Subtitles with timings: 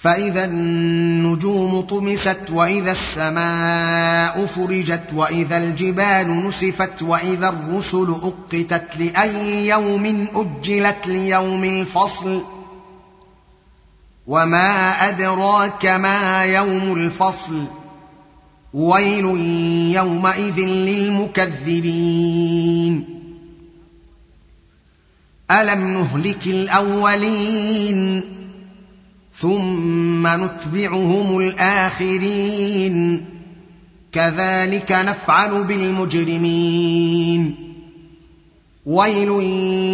[0.00, 11.06] فإذا النجوم طمست وإذا السماء فرجت وإذا الجبال نسفت وإذا الرسل أقتت لأي يوم أجلت
[11.06, 12.42] ليوم الفصل
[14.26, 17.64] وما أدراك ما يوم الفصل
[18.74, 19.24] ويل
[19.96, 20.60] يومئذ
[21.40, 22.00] للمكذبين
[25.50, 28.39] ألم نهلك الأولين
[29.34, 33.24] ثم نتبعهم الآخرين.
[34.12, 37.54] كذلك نفعل بالمجرمين.
[38.86, 39.28] ويل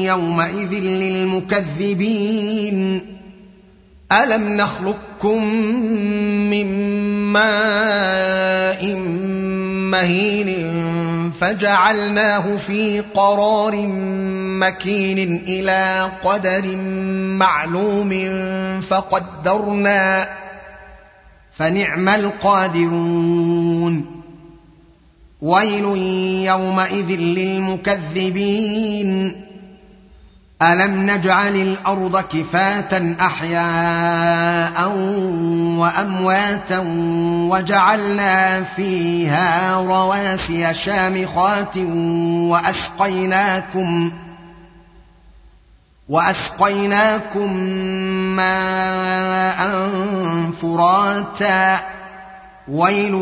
[0.06, 3.00] يومئذ للمكذبين.
[4.12, 5.44] ألم نخلقكم
[6.50, 6.66] من
[7.32, 8.96] ماء
[9.90, 10.48] مهين
[11.40, 13.86] فجعلناه في قرار
[14.60, 16.76] مكين إلى قدر
[17.36, 18.10] معلوم
[18.80, 20.28] فقدرنا
[21.56, 24.06] فنعم القادرون.
[25.42, 25.84] ويل
[26.46, 29.06] يومئذ للمكذبين.
[30.62, 34.88] ألم نجعل الأرض كفاه أحياء
[35.78, 36.84] وأمواتا
[37.50, 41.76] وجعلنا فيها رواسي شامخات
[42.48, 44.12] وأسقيناكم
[46.08, 47.52] وأسقيناكم
[48.36, 49.90] ماء
[50.62, 51.80] فراتا
[52.68, 53.14] ويل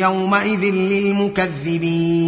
[0.00, 2.22] يومئذ للمكذبين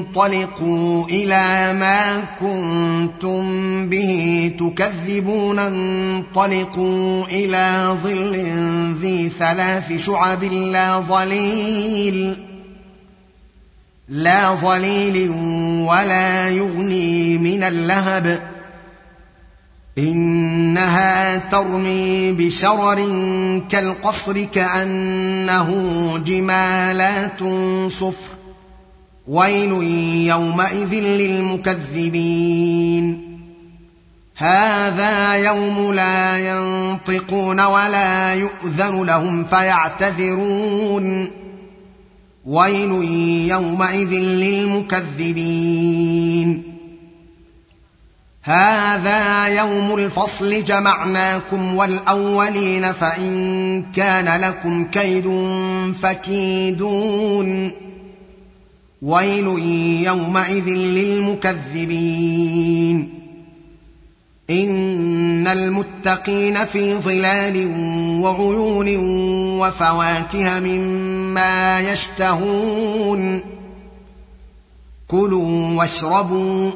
[0.00, 3.42] انطلقوا إلى ما كنتم
[3.88, 5.58] به تكذبون.
[5.58, 8.34] انطلقوا إلى ظل
[9.00, 12.36] ذي ثلاث شعب لا ظليل
[14.08, 15.30] لا ظليل
[15.88, 18.40] ولا يغني من اللهب.
[19.98, 22.98] إنها ترمي بشرر
[23.70, 25.68] كالقصر كأنه
[26.18, 27.40] جمالات
[27.92, 28.39] صفر.
[29.30, 29.72] ويل
[30.28, 32.20] يومئذ للمكذبين.
[34.36, 41.30] هذا يوم لا ينطقون ولا يؤذن لهم فيعتذرون.
[42.46, 42.90] ويل
[43.50, 45.50] يومئذ للمكذبين.
[48.42, 55.24] هذا يوم الفصل جمعناكم والأولين فإن كان لكم كيد
[56.02, 57.89] فكيدون.
[59.02, 59.46] ويل
[60.06, 63.08] يومئذ للمكذبين.
[64.50, 67.66] إن المتقين في ظلال
[68.22, 68.96] وعيون
[69.60, 73.42] وفواكه مما يشتهون.
[75.08, 76.70] كلوا واشربوا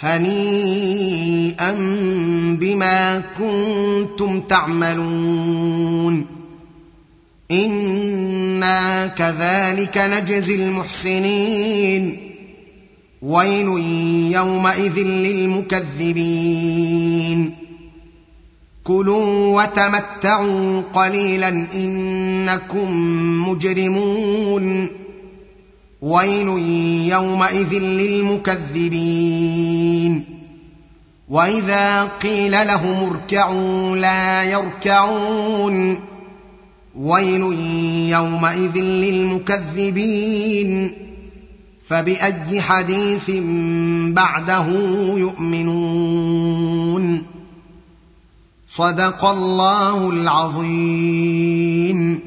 [0.00, 1.72] هنيئا
[2.60, 6.33] بما كنتم تعملون.
[7.50, 12.30] أنا كذلك نجزي المحسنين.
[13.22, 13.68] ويل
[14.34, 17.54] يومئذ للمكذبين.
[18.84, 22.90] كلوا وتمتعوا قليلا انكم
[23.48, 24.88] مجرمون.
[26.02, 26.48] ويل
[27.12, 30.24] يومئذ للمكذبين.
[31.28, 36.13] واذا قيل لهم اركعوا لا يركعون.
[36.98, 37.42] ويل
[38.10, 40.90] يومئذ للمكذبين.
[41.88, 43.30] فبأي حديث
[44.14, 44.66] بعده
[45.16, 47.22] يؤمنون؟
[48.68, 52.20] صدق الله العظيم.